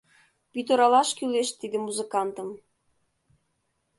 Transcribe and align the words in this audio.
«Пӱтыралаш 0.51 1.09
кӱлеш 1.17 1.49
тиде 1.59 1.77
музыкантым. 1.81 2.49